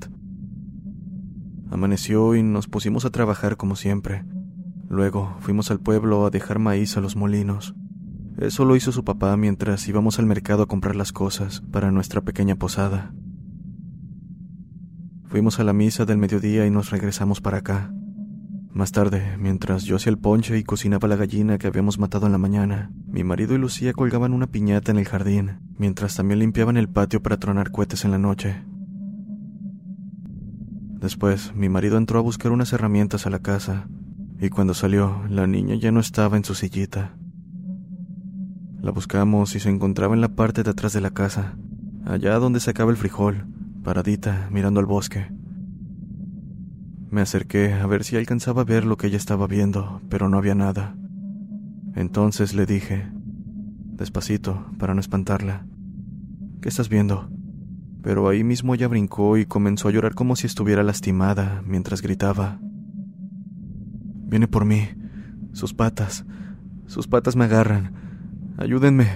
Amaneció 1.72 2.34
y 2.34 2.42
nos 2.42 2.68
pusimos 2.68 3.06
a 3.06 3.10
trabajar 3.10 3.56
como 3.56 3.76
siempre. 3.76 4.26
Luego 4.90 5.34
fuimos 5.40 5.70
al 5.70 5.80
pueblo 5.80 6.26
a 6.26 6.30
dejar 6.30 6.58
maíz 6.58 6.98
a 6.98 7.00
los 7.00 7.16
molinos. 7.16 7.74
Eso 8.36 8.66
lo 8.66 8.76
hizo 8.76 8.92
su 8.92 9.04
papá 9.04 9.34
mientras 9.38 9.88
íbamos 9.88 10.18
al 10.18 10.26
mercado 10.26 10.64
a 10.64 10.66
comprar 10.66 10.96
las 10.96 11.12
cosas 11.12 11.62
para 11.72 11.90
nuestra 11.90 12.20
pequeña 12.20 12.56
posada. 12.56 13.14
Fuimos 15.24 15.60
a 15.60 15.64
la 15.64 15.72
misa 15.72 16.04
del 16.04 16.18
mediodía 16.18 16.66
y 16.66 16.70
nos 16.70 16.90
regresamos 16.90 17.40
para 17.40 17.58
acá. 17.58 17.90
Más 18.70 18.92
tarde, 18.92 19.38
mientras 19.38 19.84
yo 19.84 19.96
hacía 19.96 20.10
el 20.10 20.18
ponche 20.18 20.58
y 20.58 20.64
cocinaba 20.64 21.08
la 21.08 21.16
gallina 21.16 21.56
que 21.56 21.68
habíamos 21.68 21.98
matado 21.98 22.26
en 22.26 22.32
la 22.32 22.38
mañana, 22.38 22.92
mi 23.06 23.24
marido 23.24 23.54
y 23.54 23.58
Lucía 23.58 23.94
colgaban 23.94 24.34
una 24.34 24.46
piñata 24.46 24.92
en 24.92 24.98
el 24.98 25.08
jardín, 25.08 25.60
mientras 25.78 26.16
también 26.16 26.40
limpiaban 26.40 26.76
el 26.76 26.90
patio 26.90 27.22
para 27.22 27.38
tronar 27.38 27.70
cohetes 27.70 28.04
en 28.04 28.10
la 28.10 28.18
noche. 28.18 28.62
Después, 31.02 31.52
mi 31.56 31.68
marido 31.68 31.98
entró 31.98 32.20
a 32.20 32.22
buscar 32.22 32.52
unas 32.52 32.72
herramientas 32.72 33.26
a 33.26 33.30
la 33.30 33.40
casa, 33.40 33.88
y 34.40 34.50
cuando 34.50 34.72
salió, 34.72 35.24
la 35.28 35.48
niña 35.48 35.74
ya 35.74 35.90
no 35.90 35.98
estaba 35.98 36.36
en 36.36 36.44
su 36.44 36.54
sillita. 36.54 37.16
La 38.80 38.92
buscamos 38.92 39.56
y 39.56 39.60
se 39.60 39.68
encontraba 39.68 40.14
en 40.14 40.20
la 40.20 40.36
parte 40.36 40.62
de 40.62 40.70
atrás 40.70 40.92
de 40.92 41.00
la 41.00 41.10
casa, 41.10 41.56
allá 42.06 42.38
donde 42.38 42.60
se 42.60 42.70
acaba 42.70 42.92
el 42.92 42.96
frijol, 42.96 43.46
paradita, 43.82 44.48
mirando 44.52 44.78
al 44.78 44.86
bosque. 44.86 45.26
Me 47.10 47.20
acerqué 47.20 47.72
a 47.72 47.86
ver 47.88 48.04
si 48.04 48.16
alcanzaba 48.16 48.62
a 48.62 48.64
ver 48.64 48.84
lo 48.84 48.96
que 48.96 49.08
ella 49.08 49.16
estaba 49.16 49.48
viendo, 49.48 50.00
pero 50.08 50.28
no 50.28 50.38
había 50.38 50.54
nada. 50.54 50.94
Entonces 51.96 52.54
le 52.54 52.64
dije, 52.64 53.10
despacito, 53.96 54.66
para 54.78 54.94
no 54.94 55.00
espantarla, 55.00 55.66
¿qué 56.60 56.68
estás 56.68 56.88
viendo? 56.88 57.31
Pero 58.02 58.28
ahí 58.28 58.42
mismo 58.42 58.74
ella 58.74 58.88
brincó 58.88 59.36
y 59.36 59.46
comenzó 59.46 59.88
a 59.88 59.92
llorar 59.92 60.14
como 60.14 60.34
si 60.34 60.46
estuviera 60.46 60.82
lastimada, 60.82 61.62
mientras 61.64 62.02
gritaba. 62.02 62.58
Viene 64.26 64.48
por 64.48 64.64
mí. 64.64 64.88
Sus 65.52 65.72
patas. 65.72 66.24
Sus 66.86 67.06
patas 67.06 67.36
me 67.36 67.44
agarran. 67.44 67.92
Ayúdenme. 68.58 69.06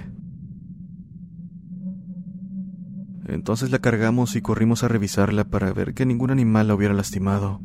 Entonces 3.27 3.73
la 3.73 3.81
cargamos 3.81 4.37
y 4.37 4.41
corrimos 4.41 4.85
a 4.85 4.89
revisarla 4.89 5.45
para 5.45 5.73
ver 5.73 5.95
que 5.95 6.07
ningún 6.07 6.31
animal 6.31 6.69
la 6.69 6.75
hubiera 6.75 6.95
lastimado. 6.95 7.61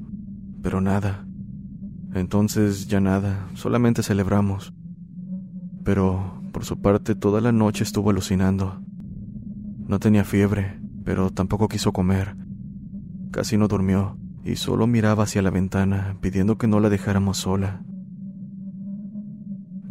Pero 0.64 0.82
nada. 0.82 1.28
Entonces 2.16 2.88
ya 2.88 3.00
nada, 3.00 3.48
solamente 3.54 4.02
celebramos. 4.02 4.74
Pero, 5.84 6.42
por 6.52 6.66
su 6.66 6.82
parte, 6.82 7.16
toda 7.16 7.42
la 7.42 7.52
noche 7.52 7.84
estuvo 7.84 8.10
alucinando. 8.10 8.82
No 9.88 10.00
tenía 10.00 10.24
fiebre, 10.24 10.81
pero 11.04 11.30
tampoco 11.32 11.68
quiso 11.68 11.92
comer. 11.92 12.36
Casi 13.32 13.58
no 13.58 13.68
durmió 13.68 14.18
y 14.44 14.56
solo 14.56 14.88
miraba 14.88 15.24
hacia 15.24 15.42
la 15.42 15.52
ventana 15.52 16.18
pidiendo 16.22 16.58
que 16.58 16.68
no 16.68 16.80
la 16.80 16.90
dejáramos 16.90 17.38
sola. 17.38 17.84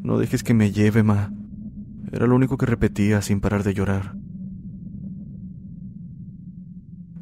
No 0.03 0.19
dejes 0.19 0.43
que 0.43 0.55
me 0.55 0.73
lleve, 0.73 1.03
ma, 1.03 1.33
era 2.13 2.27
lo 2.27 2.35
único 2.35 2.57
que 2.57 2.67
repetía 2.67 3.23
sin 3.23 3.41
parar 3.41 3.63
de 3.63 3.75
llorar. 3.75 4.17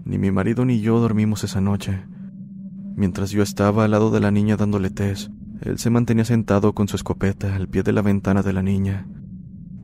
Ni 0.04 0.16
mi 0.16 0.30
marido 0.30 0.64
ni 0.64 0.80
yo 0.80 0.98
dormimos 1.00 1.44
esa 1.44 1.60
noche. 1.60 2.04
Mientras 2.96 3.30
yo 3.30 3.42
estaba 3.42 3.84
al 3.84 3.90
lado 3.90 4.10
de 4.10 4.20
la 4.20 4.30
niña 4.30 4.56
dándole 4.56 4.90
test, 4.90 5.30
él 5.60 5.78
se 5.78 5.90
mantenía 5.90 6.24
sentado 6.24 6.72
con 6.72 6.88
su 6.88 6.96
escopeta 6.96 7.54
al 7.54 7.68
pie 7.68 7.82
de 7.82 7.92
la 7.92 8.02
ventana 8.02 8.42
de 8.42 8.52
la 8.52 8.62
niña. 8.62 9.06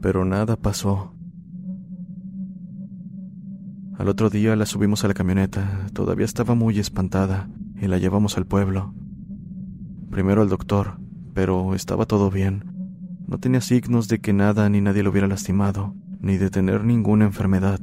Pero 0.00 0.24
nada 0.24 0.56
pasó. 0.56 1.13
Al 3.96 4.08
otro 4.08 4.28
día 4.28 4.56
la 4.56 4.66
subimos 4.66 5.04
a 5.04 5.08
la 5.08 5.14
camioneta, 5.14 5.86
todavía 5.92 6.24
estaba 6.24 6.56
muy 6.56 6.80
espantada, 6.80 7.48
y 7.80 7.86
la 7.86 7.98
llevamos 7.98 8.36
al 8.36 8.44
pueblo. 8.44 8.92
Primero 10.10 10.42
al 10.42 10.48
doctor, 10.48 10.98
pero 11.32 11.74
estaba 11.76 12.04
todo 12.04 12.30
bien. 12.30 12.64
No 13.28 13.38
tenía 13.38 13.60
signos 13.60 14.08
de 14.08 14.20
que 14.20 14.32
nada 14.32 14.68
ni 14.68 14.80
nadie 14.80 15.04
lo 15.04 15.10
hubiera 15.10 15.28
lastimado, 15.28 15.94
ni 16.20 16.38
de 16.38 16.50
tener 16.50 16.84
ninguna 16.84 17.24
enfermedad. 17.24 17.78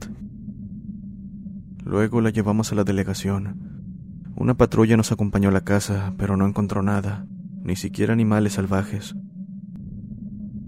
Luego 1.84 2.20
la 2.20 2.30
llevamos 2.30 2.72
a 2.72 2.76
la 2.76 2.84
delegación. 2.84 4.34
Una 4.36 4.56
patrulla 4.56 4.98
nos 4.98 5.12
acompañó 5.12 5.50
a 5.50 5.54
la 5.54 5.62
casa, 5.62 6.14
pero 6.18 6.36
no 6.36 6.46
encontró 6.46 6.82
nada, 6.82 7.26
ni 7.64 7.78
siquiera 7.78 8.12
animales 8.12 8.54
salvajes. 8.54 9.16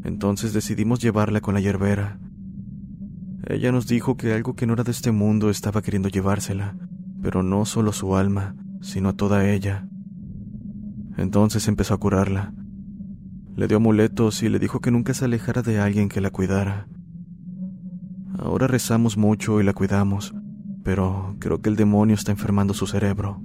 Entonces 0.04 0.54
decidimos 0.54 1.00
llevarla 1.00 1.42
con 1.42 1.54
la 1.54 1.60
hierbera, 1.60 2.20
ella 3.46 3.72
nos 3.72 3.88
dijo 3.88 4.16
que 4.16 4.34
algo 4.34 4.56
que 4.56 4.66
no 4.66 4.74
era 4.74 4.84
de 4.84 4.92
este 4.92 5.12
mundo 5.12 5.50
estaba 5.50 5.82
queriendo 5.82 6.08
llevársela, 6.08 6.78
pero 7.22 7.44
no 7.44 7.66
solo 7.66 7.92
su 7.92 8.16
alma, 8.16 8.56
sino 8.82 9.10
a 9.10 9.14
toda 9.14 9.50
ella. 9.50 9.88
Entonces 11.18 11.68
empezó 11.68 11.94
a 11.94 12.00
curarla. 12.00 12.54
Le 13.56 13.68
dio 13.68 13.78
amuletos 13.78 14.44
y 14.44 14.50
le 14.50 14.60
dijo 14.60 14.80
que 14.80 14.92
nunca 14.92 15.14
se 15.14 15.26
alejara 15.26 15.62
de 15.62 15.80
alguien 15.80 16.10
que 16.10 16.22
la 16.22 16.32
cuidara. 16.32 16.88
Ahora 18.38 18.68
rezamos 18.68 19.18
mucho 19.18 19.60
y 19.60 19.64
la 19.64 19.74
cuidamos, 19.74 20.34
pero 20.84 21.36
creo 21.40 21.62
que 21.62 21.70
el 21.70 21.76
demonio 21.76 22.16
está 22.16 22.32
enfermando 22.32 22.74
su 22.74 22.88
cerebro. 22.88 23.42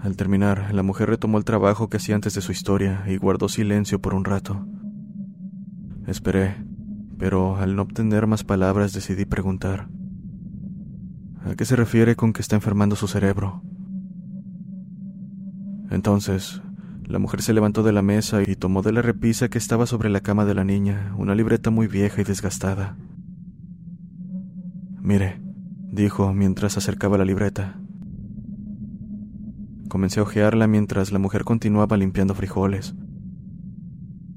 Al 0.00 0.16
terminar, 0.16 0.74
la 0.74 0.82
mujer 0.82 1.08
retomó 1.08 1.38
el 1.38 1.44
trabajo 1.44 1.88
que 1.88 1.98
hacía 1.98 2.16
antes 2.16 2.34
de 2.34 2.40
su 2.40 2.50
historia 2.50 3.04
y 3.06 3.16
guardó 3.16 3.48
silencio 3.48 4.00
por 4.00 4.14
un 4.14 4.24
rato. 4.24 4.66
Esperé, 6.06 6.56
pero 7.22 7.56
al 7.56 7.76
no 7.76 7.82
obtener 7.82 8.26
más 8.26 8.42
palabras 8.42 8.92
decidí 8.92 9.26
preguntar. 9.26 9.88
¿A 11.44 11.54
qué 11.54 11.64
se 11.64 11.76
refiere 11.76 12.16
con 12.16 12.32
que 12.32 12.42
está 12.42 12.56
enfermando 12.56 12.96
su 12.96 13.06
cerebro? 13.06 13.62
Entonces, 15.88 16.62
la 17.04 17.20
mujer 17.20 17.40
se 17.42 17.52
levantó 17.52 17.84
de 17.84 17.92
la 17.92 18.02
mesa 18.02 18.42
y 18.42 18.56
tomó 18.56 18.82
de 18.82 18.90
la 18.90 19.02
repisa 19.02 19.48
que 19.48 19.58
estaba 19.58 19.86
sobre 19.86 20.10
la 20.10 20.20
cama 20.20 20.44
de 20.44 20.54
la 20.54 20.64
niña 20.64 21.14
una 21.16 21.36
libreta 21.36 21.70
muy 21.70 21.86
vieja 21.86 22.22
y 22.22 22.24
desgastada. 22.24 22.96
Mire, 25.00 25.40
dijo 25.92 26.34
mientras 26.34 26.76
acercaba 26.76 27.18
la 27.18 27.24
libreta. 27.24 27.78
Comencé 29.88 30.18
a 30.18 30.24
hojearla 30.24 30.66
mientras 30.66 31.12
la 31.12 31.20
mujer 31.20 31.44
continuaba 31.44 31.96
limpiando 31.96 32.34
frijoles. 32.34 32.96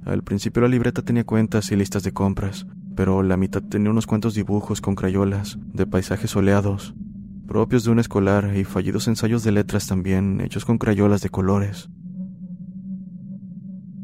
Al 0.06 0.22
principio 0.22 0.62
la 0.62 0.68
libreta 0.68 1.02
tenía 1.02 1.24
cuentas 1.24 1.72
y 1.72 1.76
listas 1.76 2.04
de 2.04 2.14
compras, 2.14 2.68
pero 2.96 3.24
la 3.24 3.38
mitad 3.38 3.62
tenía 3.62 3.92
unos 3.92 4.08
cuantos 4.08 4.34
dibujos 4.34 4.82
con 4.82 4.96
crayolas, 4.96 5.58
de 5.74 5.86
paisajes 5.86 6.32
soleados, 6.32 6.96
propios 7.48 7.84
de 7.84 7.92
un 7.92 8.00
escolar 8.00 8.56
y 8.56 8.64
fallidos 8.64 9.08
ensayos 9.08 9.44
de 9.44 9.52
letras 9.52 9.88
también, 9.88 10.42
hechos 10.42 10.66
con 10.66 10.78
crayolas 10.78 11.22
de 11.22 11.30
colores. 11.30 11.90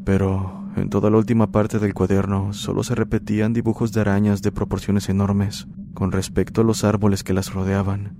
Pero 0.04 0.68
en 0.76 0.88
toda 0.90 1.10
la 1.10 1.18
última 1.18 1.50
parte 1.50 1.78
del 1.78 1.94
cuaderno 1.94 2.52
solo 2.52 2.82
se 2.82 2.94
repetían 2.94 3.52
dibujos 3.52 3.92
de 3.92 4.00
arañas 4.00 4.42
de 4.42 4.52
proporciones 4.52 5.08
enormes 5.08 5.66
con 5.94 6.12
respecto 6.12 6.60
a 6.60 6.64
los 6.64 6.84
árboles 6.84 7.24
que 7.24 7.34
las 7.34 7.52
rodeaban. 7.52 8.16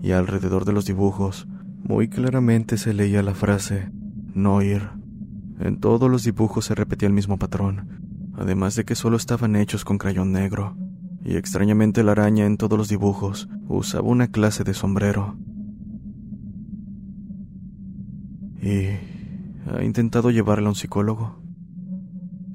Y 0.00 0.12
alrededor 0.12 0.64
de 0.64 0.72
los 0.72 0.84
dibujos, 0.84 1.46
muy 1.82 2.08
claramente 2.08 2.76
se 2.76 2.94
leía 2.94 3.22
la 3.22 3.34
frase 3.34 3.90
no 4.34 4.60
ir. 4.62 4.90
En 5.60 5.78
todos 5.78 6.10
los 6.10 6.24
dibujos 6.24 6.66
se 6.66 6.74
repetía 6.74 7.06
el 7.06 7.14
mismo 7.14 7.38
patrón, 7.38 8.03
además 8.36 8.74
de 8.74 8.84
que 8.84 8.94
solo 8.94 9.16
estaban 9.16 9.56
hechos 9.56 9.84
con 9.84 9.98
crayón 9.98 10.32
negro, 10.32 10.76
y 11.24 11.36
extrañamente 11.36 12.02
la 12.02 12.12
araña 12.12 12.44
en 12.44 12.56
todos 12.56 12.78
los 12.78 12.88
dibujos 12.88 13.48
usaba 13.68 14.08
una 14.08 14.28
clase 14.28 14.64
de 14.64 14.74
sombrero. 14.74 15.36
¿Y 18.60 18.88
ha 19.70 19.82
intentado 19.82 20.30
llevarla 20.30 20.68
a 20.68 20.70
un 20.70 20.74
psicólogo? 20.74 21.42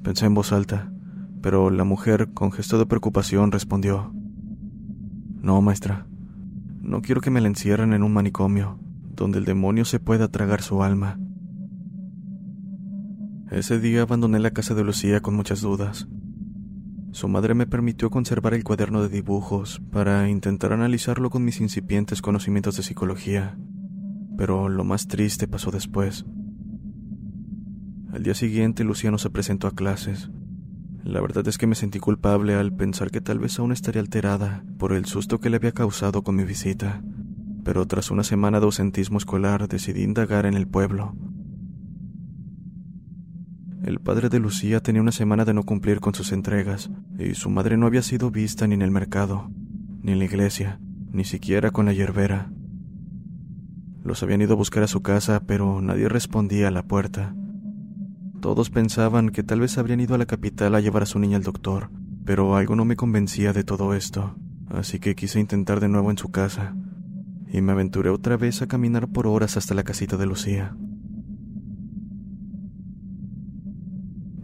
Pensé 0.02 0.26
en 0.26 0.34
voz 0.34 0.52
alta, 0.52 0.92
pero 1.42 1.70
la 1.70 1.84
mujer, 1.84 2.32
con 2.32 2.52
gesto 2.52 2.78
de 2.78 2.86
preocupación, 2.86 3.52
respondió, 3.52 4.12
No, 5.40 5.60
maestra, 5.62 6.06
no 6.80 7.02
quiero 7.02 7.20
que 7.20 7.30
me 7.30 7.40
la 7.40 7.48
encierren 7.48 7.92
en 7.92 8.02
un 8.02 8.12
manicomio, 8.12 8.78
donde 9.14 9.38
el 9.38 9.44
demonio 9.44 9.84
se 9.84 10.00
pueda 10.00 10.28
tragar 10.28 10.62
su 10.62 10.82
alma. 10.82 11.18
Ese 13.50 13.80
día 13.80 14.02
abandoné 14.02 14.38
la 14.38 14.52
casa 14.52 14.74
de 14.74 14.84
Lucía 14.84 15.22
con 15.22 15.34
muchas 15.34 15.60
dudas. 15.60 16.06
Su 17.10 17.26
madre 17.26 17.54
me 17.54 17.66
permitió 17.66 18.08
conservar 18.08 18.54
el 18.54 18.62
cuaderno 18.62 19.02
de 19.02 19.08
dibujos 19.08 19.82
para 19.90 20.28
intentar 20.28 20.72
analizarlo 20.72 21.30
con 21.30 21.44
mis 21.44 21.60
incipientes 21.60 22.22
conocimientos 22.22 22.76
de 22.76 22.84
psicología, 22.84 23.58
pero 24.38 24.68
lo 24.68 24.84
más 24.84 25.08
triste 25.08 25.48
pasó 25.48 25.72
después. 25.72 26.24
Al 28.12 28.22
día 28.22 28.34
siguiente 28.34 28.84
Lucía 28.84 29.10
no 29.10 29.18
se 29.18 29.30
presentó 29.30 29.66
a 29.66 29.74
clases. 29.74 30.30
La 31.02 31.20
verdad 31.20 31.48
es 31.48 31.58
que 31.58 31.66
me 31.66 31.74
sentí 31.74 31.98
culpable 31.98 32.54
al 32.54 32.72
pensar 32.72 33.10
que 33.10 33.20
tal 33.20 33.40
vez 33.40 33.58
aún 33.58 33.72
estaría 33.72 34.00
alterada 34.00 34.64
por 34.78 34.92
el 34.92 35.06
susto 35.06 35.40
que 35.40 35.50
le 35.50 35.56
había 35.56 35.72
causado 35.72 36.22
con 36.22 36.36
mi 36.36 36.44
visita, 36.44 37.02
pero 37.64 37.84
tras 37.86 38.12
una 38.12 38.22
semana 38.22 38.60
de 38.60 38.66
ausentismo 38.66 39.18
escolar 39.18 39.66
decidí 39.66 40.04
indagar 40.04 40.46
en 40.46 40.54
el 40.54 40.68
pueblo. 40.68 41.16
El 43.82 43.98
padre 43.98 44.28
de 44.28 44.38
Lucía 44.38 44.80
tenía 44.80 45.00
una 45.00 45.12
semana 45.12 45.46
de 45.46 45.54
no 45.54 45.62
cumplir 45.62 46.00
con 46.00 46.14
sus 46.14 46.32
entregas, 46.32 46.90
y 47.18 47.34
su 47.34 47.48
madre 47.48 47.78
no 47.78 47.86
había 47.86 48.02
sido 48.02 48.30
vista 48.30 48.66
ni 48.66 48.74
en 48.74 48.82
el 48.82 48.90
mercado, 48.90 49.50
ni 50.02 50.12
en 50.12 50.18
la 50.18 50.26
iglesia, 50.26 50.78
ni 51.10 51.24
siquiera 51.24 51.70
con 51.70 51.86
la 51.86 51.94
hierbera. 51.94 52.52
Los 54.04 54.22
habían 54.22 54.42
ido 54.42 54.52
a 54.52 54.56
buscar 54.56 54.82
a 54.82 54.86
su 54.86 55.00
casa, 55.00 55.40
pero 55.46 55.80
nadie 55.80 56.10
respondía 56.10 56.68
a 56.68 56.70
la 56.70 56.82
puerta. 56.82 57.34
Todos 58.40 58.68
pensaban 58.68 59.30
que 59.30 59.42
tal 59.42 59.60
vez 59.60 59.78
habrían 59.78 60.00
ido 60.00 60.14
a 60.14 60.18
la 60.18 60.26
capital 60.26 60.74
a 60.74 60.80
llevar 60.80 61.04
a 61.04 61.06
su 61.06 61.18
niña 61.18 61.38
al 61.38 61.42
doctor, 61.42 61.90
pero 62.26 62.56
algo 62.56 62.76
no 62.76 62.84
me 62.84 62.96
convencía 62.96 63.54
de 63.54 63.64
todo 63.64 63.94
esto, 63.94 64.36
así 64.68 64.98
que 64.98 65.14
quise 65.14 65.40
intentar 65.40 65.80
de 65.80 65.88
nuevo 65.88 66.10
en 66.10 66.18
su 66.18 66.30
casa, 66.30 66.76
y 67.50 67.62
me 67.62 67.72
aventuré 67.72 68.10
otra 68.10 68.36
vez 68.36 68.60
a 68.60 68.66
caminar 68.66 69.08
por 69.08 69.26
horas 69.26 69.56
hasta 69.56 69.74
la 69.74 69.84
casita 69.84 70.18
de 70.18 70.26
Lucía. 70.26 70.76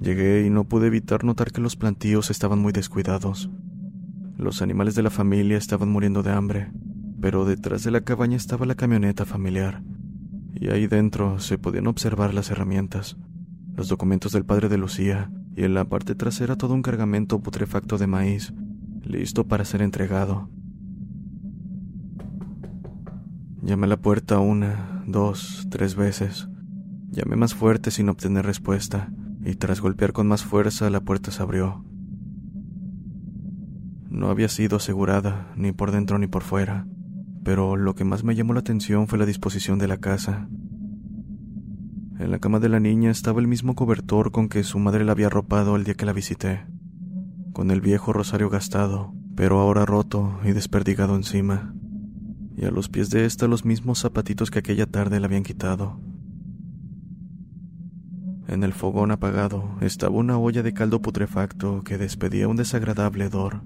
Llegué 0.00 0.44
y 0.46 0.50
no 0.50 0.64
pude 0.64 0.88
evitar 0.88 1.24
notar 1.24 1.52
que 1.52 1.61
los 1.61 1.76
plantíos 1.76 2.30
estaban 2.30 2.59
muy 2.59 2.72
descuidados. 2.72 3.50
Los 4.37 4.61
animales 4.61 4.94
de 4.94 5.02
la 5.02 5.11
familia 5.11 5.56
estaban 5.56 5.88
muriendo 5.88 6.22
de 6.22 6.32
hambre, 6.32 6.70
pero 7.20 7.46
detrás 7.46 7.82
de 7.82 7.90
la 7.90 8.02
cabaña 8.02 8.37
estaba 8.37 8.66
la 8.66 8.74
camioneta 8.74 9.24
familiar, 9.24 9.82
y 10.54 10.68
ahí 10.68 10.87
dentro 10.87 11.38
se 11.38 11.56
podían 11.56 11.87
observar 11.87 12.35
las 12.35 12.50
herramientas, 12.50 13.16
los 13.74 13.88
documentos 13.88 14.32
del 14.32 14.44
padre 14.44 14.68
de 14.68 14.76
Lucía, 14.76 15.30
y 15.56 15.64
en 15.64 15.72
la 15.72 15.87
parte 15.87 16.14
trasera 16.14 16.56
todo 16.56 16.74
un 16.74 16.82
cargamento 16.82 17.40
putrefacto 17.40 17.96
de 17.96 18.06
maíz, 18.06 18.52
listo 19.02 19.48
para 19.48 19.64
ser 19.64 19.80
entregado. 19.80 20.50
Llamé 23.62 23.87
a 23.87 23.88
la 23.88 23.96
puerta 23.96 24.38
una, 24.38 25.02
dos, 25.06 25.66
tres 25.70 25.96
veces. 25.96 26.48
Llamé 27.11 27.37
más 27.37 27.54
fuerte 27.54 27.90
sin 27.90 28.11
obtener 28.11 28.44
respuesta 28.44 29.11
y 29.46 29.54
tras 29.54 29.80
golpear 29.80 30.12
con 30.12 30.26
más 30.26 30.44
fuerza 30.44 30.90
la 30.90 31.00
puerta 31.00 31.30
se 31.30 31.40
abrió. 31.40 31.85
No 34.11 34.28
había 34.28 34.48
sido 34.48 34.78
asegurada, 34.78 35.52
ni 35.56 35.70
por 35.70 35.92
dentro 35.92 36.18
ni 36.18 36.26
por 36.26 36.42
fuera, 36.42 36.88
pero 37.44 37.76
lo 37.76 37.94
que 37.94 38.04
más 38.04 38.24
me 38.24 38.35
llamó 38.35 38.54
la 38.54 38.61
atención 38.61 39.06
fue 39.06 39.20
la 39.20 39.26
disposición 39.26 39.78
de 39.78 39.87
la 39.87 39.98
casa. 39.98 40.48
En 42.18 42.32
la 42.32 42.40
cama 42.40 42.59
de 42.59 42.68
la 42.68 42.80
niña 42.80 43.11
estaba 43.11 43.40
el 43.40 43.46
mismo 43.46 43.76
cobertor 43.76 44.32
con 44.32 44.48
que 44.48 44.64
su 44.64 44.80
madre 44.80 45.04
la 45.04 45.12
había 45.12 45.28
arropado 45.28 45.76
el 45.76 45.85
día 45.85 45.94
que 45.94 46.06
la 46.06 46.12
visité, 46.12 46.66
con 47.52 47.70
el 47.70 47.80
viejo 47.80 48.12
rosario 48.12 48.50
gastado, 48.50 49.14
pero 49.37 49.61
ahora 49.61 49.87
roto 49.87 50.40
y 50.44 50.52
desperdigado 50.52 51.14
encima, 51.14 51.72
y 52.56 52.64
a 52.64 52.72
los 52.72 52.88
pies 52.88 53.11
de 53.11 53.26
ésta 53.26 53.46
los 53.46 53.64
mismos 53.64 54.00
zapatitos 54.00 54.50
que 54.50 54.59
aquella 54.59 54.87
tarde 54.87 55.20
le 55.20 55.26
habían 55.26 55.44
quitado. 55.44 56.00
En 58.48 58.62
el 58.62 58.72
fogón 58.72 59.11
apagado 59.11 59.76
estaba 59.80 60.16
una 60.16 60.38
olla 60.38 60.62
de 60.62 60.72
caldo 60.72 61.02
putrefacto 61.02 61.82
que 61.82 61.98
despedía 61.98 62.46
un 62.46 62.56
desagradable 62.56 63.24
hedor. 63.24 63.62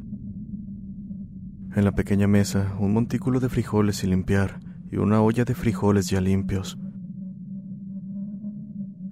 En 1.76 1.84
la 1.84 1.92
pequeña 1.92 2.26
mesa, 2.26 2.74
un 2.78 2.94
montículo 2.94 3.40
de 3.40 3.48
frijoles 3.50 3.96
sin 3.96 4.10
limpiar 4.10 4.60
y 4.90 4.96
una 4.96 5.20
olla 5.20 5.44
de 5.44 5.54
frijoles 5.54 6.08
ya 6.08 6.20
limpios. 6.20 6.78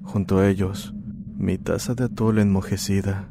Junto 0.02 0.38
a 0.38 0.48
ellos, 0.48 0.94
mi 1.36 1.58
taza 1.58 1.94
de 1.94 2.04
atole 2.04 2.42
enmojecida. 2.42 3.30